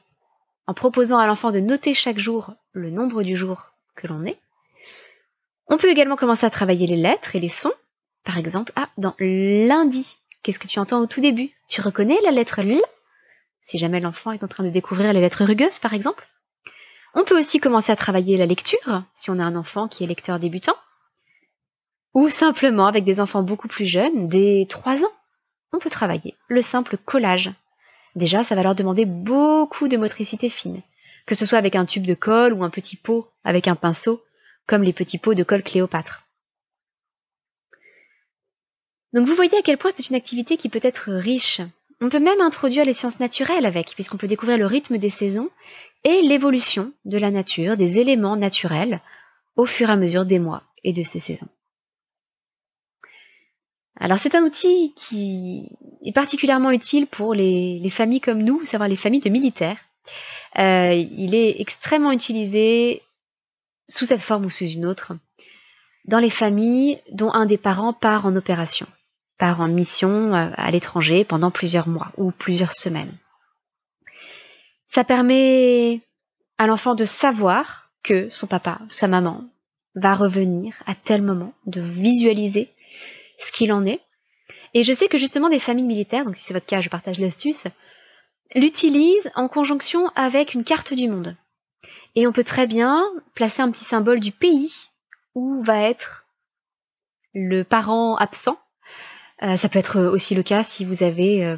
en 0.68 0.74
proposant 0.74 1.18
à 1.18 1.28
l'enfant 1.28 1.52
de 1.52 1.62
noter 1.62 1.94
chaque 1.94 2.20
jour 2.20 2.54
le 2.74 2.90
nombre 2.90 3.24
du 3.24 3.36
jour 3.36 3.68
que 3.96 4.08
l'on 4.08 4.26
est. 4.26 4.38
On 5.70 5.78
peut 5.78 5.90
également 5.90 6.16
commencer 6.16 6.46
à 6.46 6.50
travailler 6.50 6.88
les 6.88 6.96
lettres 6.96 7.36
et 7.36 7.40
les 7.40 7.50
sons. 7.50 7.74
Par 8.24 8.38
exemple, 8.38 8.72
ah, 8.76 8.90
dans 8.98 9.16
lundi, 9.20 10.18
qu'est-ce 10.44 10.60
que 10.60 10.68
tu 10.68 10.80
entends 10.80 11.02
au 11.02 11.08
tout 11.08 11.22
début? 11.22 11.52
Tu 11.68 11.82
reconnais 11.82 12.20
la 12.24 12.32
lettre 12.32 12.60
L? 12.60 12.82
Si 13.62 13.78
jamais 13.78 14.00
l'enfant 14.00 14.32
est 14.32 14.44
en 14.44 14.48
train 14.48 14.64
de 14.64 14.70
découvrir 14.70 15.12
les 15.12 15.20
lettres 15.20 15.44
rugueuses, 15.44 15.80
par 15.80 15.94
exemple. 15.94 16.28
On 17.14 17.26
peut 17.26 17.38
aussi 17.38 17.60
commencer 17.60 17.92
à 17.92 17.96
travailler 17.96 18.38
la 18.38 18.46
lecture, 18.46 19.04
si 19.14 19.30
on 19.30 19.40
a 19.40 19.44
un 19.44 19.56
enfant 19.56 19.88
qui 19.88 20.04
est 20.04 20.08
lecteur 20.08 20.40
débutant, 20.40 20.76
ou 22.14 22.30
simplement 22.30 22.88
avec 22.88 23.04
des 23.04 23.20
enfants 23.20 23.44
beaucoup 23.44 23.68
plus 23.68 23.86
jeunes, 23.86 24.28
dès 24.28 24.66
3 24.70 25.04
ans. 25.04 25.12
On 25.74 25.80
peut 25.80 25.90
travailler 25.90 26.36
le 26.48 26.62
simple 26.62 26.98
collage. 26.98 27.52
Déjà, 28.16 28.44
ça 28.44 28.56
va 28.56 28.64
leur 28.64 28.76
demander 28.76 29.06
beaucoup 29.06 29.88
de 29.88 29.98
motricité 29.98 30.50
fine, 30.50 30.82
que 31.26 31.36
ce 31.36 31.46
soit 31.46 31.58
avec 31.58 31.76
un 31.76 31.86
tube 31.86 32.06
de 32.06 32.14
colle 32.14 32.54
ou 32.54 32.64
un 32.64 32.70
petit 32.70 32.96
pot 32.96 33.30
avec 33.44 33.68
un 33.68 33.76
pinceau, 33.76 34.24
comme 34.68 34.84
les 34.84 34.94
petits 34.94 35.18
pots 35.18 35.34
de 35.34 35.44
colle 35.44 35.64
Cléopâtre. 35.64 36.28
Donc 39.14 39.26
vous 39.26 39.36
voyez 39.36 39.58
à 39.58 39.62
quel 39.62 39.78
point 39.78 39.92
c'est 39.96 40.10
une 40.10 40.16
activité 40.16 40.58
qui 40.58 40.70
peut 40.70 40.82
être 40.84 41.12
riche. 41.12 41.62
On 42.02 42.10
peut 42.10 42.20
même 42.20 42.42
introduire 42.42 42.86
les 42.86 42.94
sciences 42.94 43.20
naturelles 43.20 43.66
avec, 43.66 43.96
puisqu'on 43.96 44.18
peut 44.18 44.28
découvrir 44.28 44.58
le 44.58 44.68
rythme 44.68 44.98
des 44.98 45.10
saisons 45.10 45.50
et 46.04 46.22
l'évolution 46.22 46.92
de 47.06 47.18
la 47.18 47.32
nature, 47.32 47.78
des 47.78 48.00
éléments 48.00 48.36
naturels, 48.36 49.02
au 49.56 49.66
fur 49.66 49.90
et 49.90 49.94
à 49.94 49.96
mesure 49.96 50.26
des 50.26 50.40
mois 50.40 50.64
et 50.84 50.94
de 50.94 51.04
ces 51.04 51.20
saisons. 51.20 51.48
Alors 54.00 54.20
c'est 54.20 54.36
un 54.36 54.44
outil 54.44 54.94
qui 54.96 55.70
est 56.06 56.12
particulièrement 56.12 56.70
utile 56.70 57.08
pour 57.08 57.34
les, 57.34 57.90
familles 57.90 58.22
comme 58.22 58.44
nous, 58.44 58.64
savoir 58.66 58.88
les 58.88 58.96
familles 58.96 59.22
de 59.22 59.30
militaires. 59.30 59.80
Euh, 60.60 60.94
il 60.94 61.34
est 61.34 61.60
extrêmement 61.60 62.12
utilisé 62.12 63.02
sous 63.90 64.06
cette 64.06 64.22
forme 64.22 64.46
ou 64.46 64.50
sous 64.50 64.66
une 64.66 64.86
autre 64.86 65.14
dans 66.08 66.20
les 66.20 66.30
familles 66.30 67.02
dont 67.12 67.32
un 67.32 67.46
des 67.46 67.58
parents 67.58 67.94
part 67.94 68.26
en 68.26 68.36
opération, 68.36 68.88
part 69.38 69.62
en 69.62 69.68
mission 69.68 70.34
euh, 70.34 70.50
à 70.56 70.72
l'étranger 70.72 71.24
pendant 71.24 71.52
plusieurs 71.52 71.88
mois 71.88 72.12
ou 72.18 72.32
plusieurs 72.32 72.74
semaines. 72.74 73.14
Ça 74.88 75.04
permet 75.04 76.02
à 76.58 76.66
l'enfant 76.66 76.96
de 76.96 77.06
savoir 77.06 77.92
que 78.04 78.30
son 78.30 78.48
papa, 78.48 78.80
sa 78.90 79.08
maman, 79.08 79.44
va 79.96 80.16
revenir 80.16 80.74
à 80.86 80.96
tel 80.96 81.22
moment, 81.22 81.54
de 81.66 81.82
visualiser 81.82 82.70
ce 83.38 83.52
qu'il 83.52 83.74
en 83.74 83.86
est. 83.86 84.02
Et 84.74 84.84
je 84.84 84.94
sais 84.94 85.08
que 85.08 85.18
justement 85.18 85.50
des 85.50 85.60
familles 85.60 85.86
militaires, 85.86 86.24
donc 86.24 86.38
si 86.38 86.46
c'est 86.46 86.54
votre 86.54 86.66
cas, 86.66 86.82
je 86.82 86.90
partage 86.90 87.20
l'astuce, 87.20 87.66
l'utilisent 88.56 89.32
en 89.36 89.48
conjonction 89.48 90.10
avec 90.16 90.54
une 90.54 90.64
carte 90.64 90.94
du 90.94 91.10
monde. 91.10 91.36
Et 92.16 92.28
on 92.28 92.32
peut 92.32 92.44
très 92.44 92.68
bien 92.68 93.06
placer 93.36 93.62
un 93.62 93.72
petit 93.72 93.84
symbole 93.84 94.20
du 94.20 94.32
pays 94.32 94.74
où 95.36 95.62
va 95.64 95.82
être 95.82 96.26
le 97.34 97.64
parent 97.64 98.16
absent. 98.16 98.60
Euh, 99.44 99.56
ça 99.56 99.70
peut 99.70 99.80
être 99.80 100.02
aussi 100.02 100.34
le 100.34 100.44
cas 100.44 100.64
si 100.64 100.84
vous 100.84 101.04
avez 101.04 101.46
euh, 101.46 101.58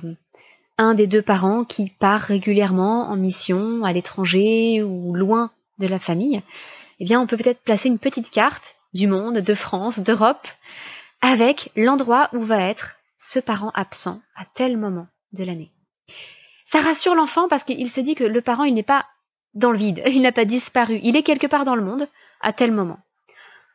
un 0.78 0.94
des 0.94 1.08
deux 1.08 1.22
parents 1.22 1.64
qui 1.64 1.90
part 1.90 2.22
régulièrement 2.22 3.10
en 3.10 3.16
mission 3.16 3.84
à 3.84 3.94
l'étranger 3.94 4.84
ou 4.84 5.14
loin 5.14 5.52
de 5.78 5.88
la 5.88 6.00
famille, 6.00 6.42
eh 7.00 7.06
bien 7.06 7.22
on 7.22 7.28
peut 7.28 7.38
peut-être 7.38 7.62
placer 7.62 7.88
une 7.88 8.00
petite 8.00 8.30
carte 8.30 8.76
du 8.94 9.08
monde, 9.08 9.38
de 9.38 9.54
France, 9.54 10.00
d'Europe, 10.00 10.48
avec 11.22 11.72
l'endroit 11.76 12.30
où 12.34 12.42
va 12.42 12.62
être 12.62 12.96
ce 13.18 13.40
parent 13.40 13.72
absent 13.74 14.22
à 14.36 14.46
tel 14.54 14.78
moment 14.78 15.08
de 15.34 15.44
l'année. 15.44 15.72
Ça 16.66 16.82
rassure 16.82 17.16
l'enfant 17.16 17.48
parce 17.48 17.64
qu'il 17.64 17.90
se 17.90 18.00
dit 18.02 18.16
que 18.16 18.24
le 18.24 18.42
parent, 18.42 18.64
il 18.64 18.74
n'est 18.74 18.84
pas 18.84 19.06
dans 19.54 19.72
le 19.72 19.78
vide, 19.78 20.02
il 20.06 20.22
n'a 20.22 20.32
pas 20.32 20.46
disparu, 20.46 21.00
il 21.04 21.18
est 21.18 21.24
quelque 21.24 21.48
part 21.48 21.66
dans 21.66 21.76
le 21.76 21.84
monde 21.84 22.08
à 22.42 22.54
tel 22.54 22.72
moment. 22.72 23.00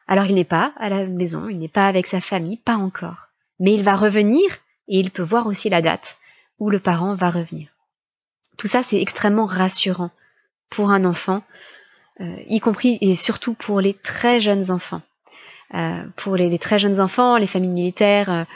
Alors 0.06 0.26
il 0.26 0.34
n'est 0.34 0.44
pas 0.44 0.72
à 0.76 0.88
la 0.88 1.06
maison, 1.06 1.48
il 1.48 1.58
n'est 1.58 1.68
pas 1.68 1.86
avec 1.88 2.06
sa 2.06 2.20
famille, 2.20 2.56
pas 2.56 2.76
encore. 2.76 3.28
Mais 3.60 3.72
il 3.74 3.82
va 3.82 3.96
revenir 3.96 4.44
et 4.88 4.98
il 4.98 5.10
peut 5.10 5.22
voir 5.22 5.46
aussi 5.46 5.68
la 5.68 5.82
date 5.82 6.16
où 6.58 6.70
le 6.70 6.80
parent 6.80 7.14
va 7.14 7.30
revenir. 7.30 7.68
Tout 8.56 8.66
ça, 8.66 8.82
c'est 8.82 9.00
extrêmement 9.00 9.46
rassurant 9.46 10.10
pour 10.70 10.90
un 10.90 11.04
enfant, 11.04 11.42
euh, 12.20 12.36
y 12.46 12.60
compris 12.60 12.98
et 13.00 13.14
surtout 13.14 13.54
pour 13.54 13.80
les 13.80 13.94
très 13.94 14.40
jeunes 14.40 14.70
enfants. 14.70 15.02
Euh, 15.74 16.04
pour 16.16 16.36
les, 16.36 16.58
très 16.58 16.78
jeunes 16.78 17.00
enfants, 17.00 17.36
les 17.36 17.46
familles 17.46 17.70
militaires 17.70 18.46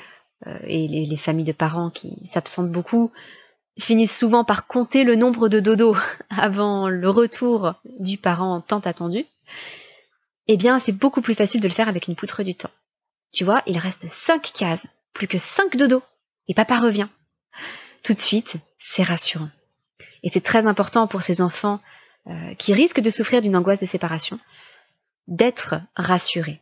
euh, 0.46 0.58
et 0.64 0.86
les, 0.86 1.16
familles 1.16 1.44
de 1.44 1.52
parents 1.52 1.90
qui 1.90 2.16
s'absentent 2.26 2.70
beaucoup 2.70 3.10
finissent 3.80 4.16
souvent 4.16 4.44
par 4.44 4.66
compter 4.66 5.04
le 5.04 5.16
nombre 5.16 5.48
de 5.48 5.60
dodos 5.60 5.96
avant 6.30 6.88
le 6.88 7.08
retour 7.08 7.74
du 7.98 8.18
parent 8.18 8.60
tant 8.60 8.80
attendu. 8.80 9.24
Eh 10.46 10.56
bien, 10.56 10.78
c'est 10.78 10.92
beaucoup 10.92 11.20
plus 11.20 11.34
facile 11.34 11.60
de 11.60 11.68
le 11.68 11.74
faire 11.74 11.88
avec 11.88 12.08
une 12.08 12.16
poutre 12.16 12.42
du 12.42 12.54
temps. 12.54 12.70
Tu 13.32 13.44
vois, 13.44 13.62
il 13.66 13.78
reste 13.78 14.08
cinq 14.08 14.52
cases, 14.54 14.86
plus 15.12 15.28
que 15.28 15.38
cinq 15.38 15.76
dodos, 15.76 16.02
et 16.48 16.54
papa 16.54 16.78
revient 16.78 17.08
tout 18.02 18.14
de 18.14 18.20
suite, 18.20 18.56
c'est 18.78 19.02
rassurant. 19.02 19.50
Et 20.22 20.28
c'est 20.28 20.40
très 20.40 20.66
important 20.66 21.06
pour 21.06 21.22
ces 21.22 21.40
enfants 21.40 21.80
euh, 22.26 22.54
qui 22.54 22.74
risquent 22.74 23.00
de 23.00 23.10
souffrir 23.10 23.42
d'une 23.42 23.56
angoisse 23.56 23.80
de 23.80 23.86
séparation, 23.86 24.38
d'être 25.26 25.74
rassurés. 25.94 26.60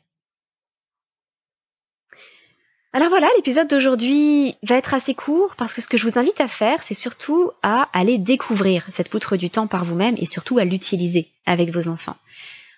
Alors 2.97 3.11
voilà, 3.11 3.29
l'épisode 3.37 3.69
d'aujourd'hui 3.69 4.57
va 4.63 4.77
être 4.77 4.95
assez 4.95 5.15
court 5.15 5.55
parce 5.57 5.75
que 5.75 5.83
ce 5.83 5.87
que 5.87 5.99
je 5.99 6.09
vous 6.09 6.19
invite 6.19 6.41
à 6.41 6.49
faire, 6.49 6.83
c'est 6.83 6.95
surtout 6.95 7.51
à 7.63 7.91
aller 7.93 8.17
découvrir 8.17 8.87
cette 8.91 9.11
poutre 9.11 9.37
du 9.37 9.51
temps 9.51 9.67
par 9.67 9.85
vous-même 9.85 10.15
et 10.17 10.25
surtout 10.25 10.57
à 10.57 10.65
l'utiliser 10.65 11.31
avec 11.45 11.69
vos 11.75 11.89
enfants. 11.89 12.17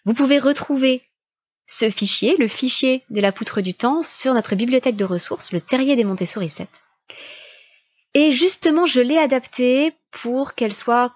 Vous 0.06 0.14
pouvez 0.14 0.40
retrouver 0.40 1.02
ce 1.68 1.88
fichier, 1.88 2.34
le 2.36 2.48
fichier 2.48 3.04
de 3.10 3.20
la 3.20 3.30
poutre 3.30 3.60
du 3.60 3.74
temps, 3.74 4.02
sur 4.02 4.34
notre 4.34 4.56
bibliothèque 4.56 4.96
de 4.96 5.04
ressources, 5.04 5.52
le 5.52 5.60
Terrier 5.60 5.94
des 5.94 6.02
Montessori 6.02 6.48
7. 6.48 6.68
Et 8.14 8.32
justement, 8.32 8.86
je 8.86 9.00
l'ai 9.00 9.18
adaptée 9.18 9.92
pour 10.10 10.54
qu'elle 10.54 10.74
soit 10.74 11.14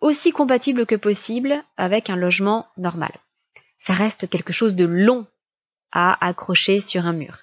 aussi 0.00 0.30
compatible 0.32 0.86
que 0.86 0.94
possible 0.94 1.62
avec 1.76 2.08
un 2.08 2.16
logement 2.16 2.66
normal. 2.78 3.12
Ça 3.76 3.92
reste 3.92 4.30
quelque 4.30 4.54
chose 4.54 4.74
de 4.74 4.86
long 4.86 5.26
à 5.92 6.26
accrocher 6.26 6.80
sur 6.80 7.04
un 7.04 7.12
mur. 7.12 7.36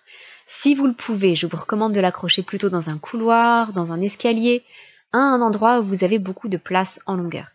Si 0.52 0.74
vous 0.74 0.88
le 0.88 0.94
pouvez, 0.94 1.36
je 1.36 1.46
vous 1.46 1.58
recommande 1.58 1.94
de 1.94 2.00
l'accrocher 2.00 2.42
plutôt 2.42 2.72
dans 2.72 2.90
un 2.90 2.98
couloir, 2.98 3.72
dans 3.72 3.92
un 3.92 4.02
escalier, 4.02 4.64
à 5.14 5.20
un 5.20 5.42
endroit 5.42 5.80
où 5.80 5.84
vous 5.84 6.04
avez 6.04 6.18
beaucoup 6.18 6.50
de 6.50 6.58
place 6.58 7.00
en 7.06 7.14
longueur. 7.14 7.46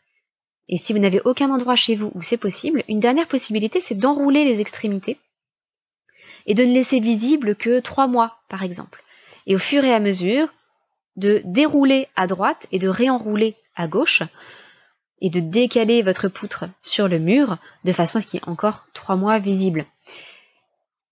Et 0.69 0.77
si 0.77 0.93
vous 0.93 1.01
n'avez 1.01 1.21
aucun 1.25 1.51
endroit 1.51 1.75
chez 1.75 1.97
vous 1.97 2.13
où 2.15 2.23
c'est 2.23 2.37
possible, 2.37 2.85
une 2.87 3.01
dernière 3.01 3.27
possibilité, 3.27 3.81
c'est 3.81 3.97
d'enrouler 3.97 4.45
les 4.45 4.61
extrémités 4.61 5.19
et 6.47 6.55
de 6.55 6.65
ne 6.65 6.73
laisser 6.73 7.01
visible 7.01 7.57
que 7.57 7.81
trois 7.81 8.07
mois, 8.07 8.39
par 8.49 8.63
exemple. 8.63 9.03
Et 9.49 9.57
au 9.57 9.59
fur 9.59 9.85
et 9.85 9.93
à 9.93 9.99
mesure, 9.99 10.55
de 11.17 11.43
dérouler 11.45 12.07
à 12.15 12.29
droite 12.29 12.69
et 12.71 12.79
de 12.79 12.89
réenrouler 12.89 13.57
à 13.75 13.89
gauche, 13.89 14.23
et 15.21 15.31
de 15.31 15.41
décaler 15.41 16.03
votre 16.03 16.29
poutre 16.29 16.67
sur 16.81 17.09
le 17.09 17.19
mur 17.19 17.59
de 17.83 17.93
façon 17.93 18.19
à 18.19 18.21
ce 18.21 18.29
qu'il 18.29 18.39
y 18.39 18.43
ait 18.45 18.49
encore 18.49 18.87
trois 18.95 19.17
mois 19.17 19.41
visible. 19.41 19.85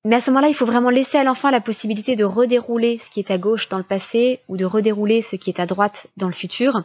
Mais 0.04 0.16
à 0.16 0.20
ce 0.20 0.30
moment-là, 0.30 0.48
il 0.48 0.54
faut 0.54 0.66
vraiment 0.66 0.90
laisser 0.90 1.18
à 1.18 1.24
l'enfant 1.24 1.50
la 1.50 1.60
possibilité 1.60 2.16
de 2.16 2.24
redérouler 2.24 2.98
ce 2.98 3.10
qui 3.10 3.20
est 3.20 3.30
à 3.30 3.38
gauche 3.38 3.68
dans 3.68 3.78
le 3.78 3.84
passé 3.84 4.40
ou 4.48 4.56
de 4.56 4.64
redérouler 4.64 5.22
ce 5.22 5.36
qui 5.36 5.50
est 5.50 5.60
à 5.60 5.66
droite 5.66 6.08
dans 6.16 6.26
le 6.26 6.32
futur 6.32 6.82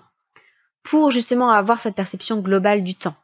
pour 0.84 1.12
justement 1.12 1.52
avoir 1.52 1.82
cette 1.82 1.96
perception 1.96 2.40
globale 2.40 2.84
du 2.84 2.96
temps. 2.96 3.16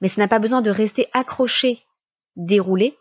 Mais 0.00 0.08
ça 0.08 0.20
n'a 0.20 0.28
pas 0.28 0.40
besoin 0.40 0.60
de 0.60 0.70
rester 0.70 1.08
accroché, 1.12 1.80
déroulé. 2.36 2.96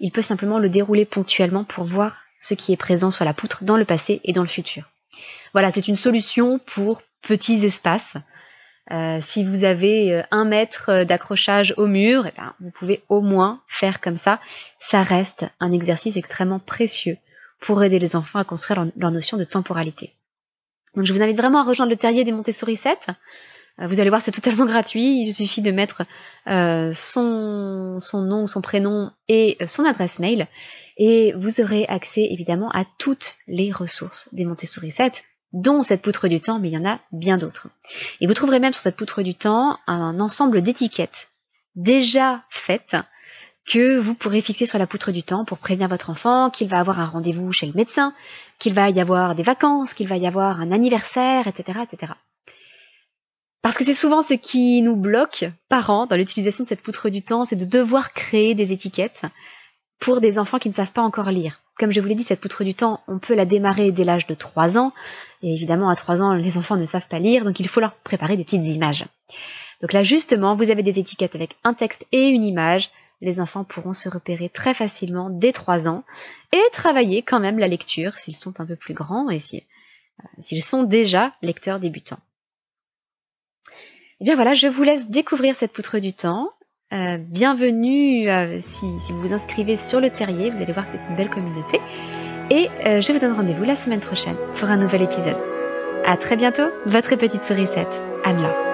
Il 0.00 0.10
peut 0.10 0.22
simplement 0.22 0.58
le 0.58 0.68
dérouler 0.68 1.04
ponctuellement 1.04 1.64
pour 1.64 1.84
voir 1.84 2.16
ce 2.40 2.54
qui 2.54 2.72
est 2.72 2.78
présent 2.78 3.10
sur 3.10 3.24
la 3.24 3.34
poutre 3.34 3.64
dans 3.64 3.76
le 3.76 3.84
passé 3.84 4.20
et 4.24 4.32
dans 4.32 4.42
le 4.42 4.48
futur. 4.48 4.90
Voilà, 5.52 5.70
c'est 5.72 5.88
une 5.88 5.96
solution 5.96 6.58
pour 6.58 7.02
petits 7.22 7.64
espaces 7.64 8.16
euh, 8.90 9.18
si 9.22 9.44
vous 9.44 9.64
avez 9.64 10.12
euh, 10.12 10.22
un 10.30 10.44
mètre 10.44 10.90
euh, 10.90 11.04
d'accrochage 11.04 11.72
au 11.78 11.86
mur, 11.86 12.26
eh 12.26 12.32
ben, 12.36 12.54
vous 12.60 12.70
pouvez 12.70 13.02
au 13.08 13.22
moins 13.22 13.62
faire 13.66 14.00
comme 14.00 14.18
ça. 14.18 14.40
Ça 14.78 15.02
reste 15.02 15.46
un 15.58 15.72
exercice 15.72 16.18
extrêmement 16.18 16.58
précieux 16.58 17.16
pour 17.60 17.82
aider 17.82 17.98
les 17.98 18.14
enfants 18.14 18.38
à 18.38 18.44
construire 18.44 18.86
leur, 18.96 19.10
notion 19.10 19.38
de 19.38 19.44
temporalité. 19.44 20.12
Donc 20.96 21.06
je 21.06 21.12
vous 21.14 21.22
invite 21.22 21.36
vraiment 21.36 21.60
à 21.60 21.64
rejoindre 21.64 21.90
le 21.90 21.96
terrier 21.96 22.24
des 22.24 22.32
Montessori 22.32 22.76
7. 22.76 23.08
Vous 23.78 23.98
allez 23.98 24.10
voir, 24.10 24.22
c'est 24.22 24.30
totalement 24.30 24.66
gratuit. 24.66 25.24
Il 25.26 25.32
suffit 25.32 25.62
de 25.62 25.72
mettre 25.72 26.04
son, 26.46 27.98
son 27.98 28.22
nom, 28.22 28.46
son 28.46 28.60
prénom 28.60 29.10
et 29.26 29.56
son 29.66 29.84
adresse 29.84 30.20
mail. 30.20 30.46
Et 30.96 31.32
vous 31.32 31.60
aurez 31.60 31.84
accès 31.86 32.28
évidemment 32.30 32.70
à 32.70 32.84
toutes 32.98 33.34
les 33.48 33.72
ressources 33.72 34.32
des 34.32 34.44
Montessori 34.44 34.92
7 34.92 35.24
dont 35.54 35.82
cette 35.82 36.02
poutre 36.02 36.28
du 36.28 36.40
temps, 36.40 36.58
mais 36.58 36.68
il 36.68 36.74
y 36.74 36.78
en 36.78 36.84
a 36.84 36.98
bien 37.12 37.38
d'autres. 37.38 37.68
Et 38.20 38.26
vous 38.26 38.34
trouverez 38.34 38.58
même 38.58 38.74
sur 38.74 38.82
cette 38.82 38.96
poutre 38.96 39.22
du 39.22 39.34
temps 39.34 39.78
un 39.86 40.20
ensemble 40.20 40.60
d'étiquettes 40.60 41.28
déjà 41.76 42.42
faites 42.50 42.96
que 43.66 43.98
vous 43.98 44.14
pourrez 44.14 44.42
fixer 44.42 44.66
sur 44.66 44.78
la 44.78 44.86
poutre 44.86 45.10
du 45.10 45.22
temps 45.22 45.44
pour 45.44 45.58
prévenir 45.58 45.88
votre 45.88 46.10
enfant 46.10 46.50
qu'il 46.50 46.68
va 46.68 46.80
avoir 46.80 47.00
un 47.00 47.06
rendez-vous 47.06 47.50
chez 47.52 47.66
le 47.66 47.72
médecin, 47.72 48.12
qu'il 48.58 48.74
va 48.74 48.90
y 48.90 49.00
avoir 49.00 49.34
des 49.34 49.42
vacances, 49.42 49.94
qu'il 49.94 50.06
va 50.06 50.18
y 50.18 50.26
avoir 50.26 50.60
un 50.60 50.70
anniversaire, 50.70 51.46
etc. 51.46 51.80
etc. 51.90 52.12
Parce 53.62 53.78
que 53.78 53.84
c'est 53.84 53.94
souvent 53.94 54.20
ce 54.20 54.34
qui 54.34 54.82
nous 54.82 54.96
bloque, 54.96 55.46
parents, 55.70 56.04
dans 56.06 56.16
l'utilisation 56.16 56.64
de 56.64 56.68
cette 56.68 56.82
poutre 56.82 57.08
du 57.08 57.22
temps, 57.22 57.46
c'est 57.46 57.56
de 57.56 57.64
devoir 57.64 58.12
créer 58.12 58.54
des 58.54 58.72
étiquettes 58.72 59.22
pour 59.98 60.20
des 60.20 60.38
enfants 60.38 60.58
qui 60.58 60.68
ne 60.68 60.74
savent 60.74 60.92
pas 60.92 61.00
encore 61.00 61.30
lire. 61.30 61.63
Comme 61.78 61.90
je 61.90 62.00
vous 62.00 62.06
l'ai 62.06 62.14
dit, 62.14 62.22
cette 62.22 62.40
poutre 62.40 62.62
du 62.62 62.74
temps, 62.74 63.00
on 63.08 63.18
peut 63.18 63.34
la 63.34 63.44
démarrer 63.44 63.90
dès 63.90 64.04
l'âge 64.04 64.26
de 64.26 64.34
3 64.34 64.78
ans. 64.78 64.92
Et 65.42 65.52
évidemment, 65.52 65.88
à 65.88 65.96
3 65.96 66.22
ans, 66.22 66.34
les 66.34 66.56
enfants 66.56 66.76
ne 66.76 66.86
savent 66.86 67.08
pas 67.08 67.18
lire, 67.18 67.44
donc 67.44 67.58
il 67.58 67.68
faut 67.68 67.80
leur 67.80 67.94
préparer 67.96 68.36
des 68.36 68.44
petites 68.44 68.66
images. 68.66 69.06
Donc 69.80 69.92
là, 69.92 70.02
justement, 70.02 70.56
vous 70.56 70.70
avez 70.70 70.82
des 70.82 70.98
étiquettes 70.98 71.34
avec 71.34 71.56
un 71.64 71.74
texte 71.74 72.06
et 72.12 72.28
une 72.28 72.44
image. 72.44 72.90
Les 73.20 73.40
enfants 73.40 73.64
pourront 73.64 73.92
se 73.92 74.08
repérer 74.08 74.48
très 74.48 74.74
facilement 74.74 75.30
dès 75.30 75.52
3 75.52 75.88
ans 75.88 76.04
et 76.52 76.62
travailler 76.72 77.22
quand 77.22 77.40
même 77.40 77.58
la 77.58 77.68
lecture 77.68 78.16
s'ils 78.16 78.36
sont 78.36 78.60
un 78.60 78.66
peu 78.66 78.76
plus 78.76 78.94
grands 78.94 79.28
et 79.30 79.36
euh, 79.36 80.26
s'ils 80.40 80.62
sont 80.62 80.84
déjà 80.84 81.34
lecteurs 81.42 81.80
débutants. 81.80 82.20
Et 83.68 84.16
eh 84.20 84.24
bien 84.24 84.36
voilà, 84.36 84.54
je 84.54 84.68
vous 84.68 84.84
laisse 84.84 85.10
découvrir 85.10 85.56
cette 85.56 85.72
poutre 85.72 85.98
du 85.98 86.12
temps. 86.12 86.53
Euh, 86.94 87.18
bienvenue 87.18 88.28
euh, 88.30 88.58
si, 88.60 88.86
vous 89.10 89.20
vous 89.20 89.32
inscrivez 89.32 89.74
sur 89.74 90.00
le 90.00 90.10
terrier, 90.10 90.50
vous 90.50 90.62
allez 90.62 90.72
voir 90.72 90.86
que 90.86 90.92
c'est 90.92 91.08
une 91.10 91.16
belle 91.16 91.30
communauté. 91.30 91.80
Et 92.50 92.68
euh, 92.86 93.00
je 93.00 93.12
vous 93.12 93.18
donne 93.18 93.32
rendez-vous 93.32 93.64
la 93.64 93.74
semaine 93.74 94.00
prochaine 94.00 94.36
pour 94.56 94.68
un 94.68 94.76
nouvel 94.76 95.02
épisode. 95.02 95.36
A 96.04 96.16
très 96.16 96.36
bientôt, 96.36 96.70
votre 96.86 97.16
petite 97.16 97.42
sourisette, 97.42 98.00
Anne-La. 98.24 98.73